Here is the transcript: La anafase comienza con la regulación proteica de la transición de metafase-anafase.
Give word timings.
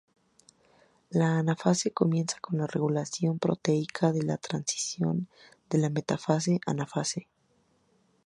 La 1.11 1.37
anafase 1.37 1.91
comienza 1.91 2.39
con 2.41 2.57
la 2.57 2.65
regulación 2.65 3.37
proteica 3.37 4.11
de 4.11 4.23
la 4.23 4.37
transición 4.37 5.29
de 5.69 5.77
metafase-anafase. 5.91 7.27